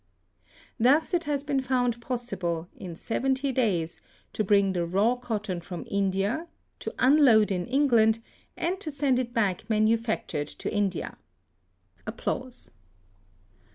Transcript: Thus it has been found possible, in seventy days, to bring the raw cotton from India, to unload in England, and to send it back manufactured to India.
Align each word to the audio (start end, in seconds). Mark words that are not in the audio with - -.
Thus 0.79 1.13
it 1.13 1.25
has 1.25 1.43
been 1.43 1.61
found 1.61 2.01
possible, 2.01 2.67
in 2.75 2.95
seventy 2.95 3.51
days, 3.51 4.01
to 4.33 4.43
bring 4.43 4.73
the 4.73 4.83
raw 4.83 5.15
cotton 5.15 5.61
from 5.61 5.85
India, 5.91 6.47
to 6.79 6.91
unload 6.97 7.51
in 7.51 7.67
England, 7.67 8.17
and 8.57 8.79
to 8.79 8.89
send 8.89 9.19
it 9.19 9.31
back 9.31 9.69
manufactured 9.69 10.47
to 10.47 10.73
India. 10.73 11.17